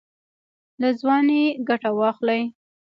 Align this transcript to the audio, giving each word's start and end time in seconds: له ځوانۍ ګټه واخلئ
له 0.81 0.89
ځوانۍ 0.99 1.43
ګټه 1.67 1.89
واخلئ 1.99 2.41